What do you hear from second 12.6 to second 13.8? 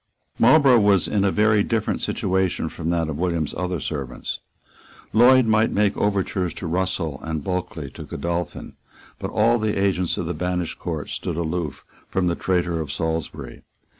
of Salisbury.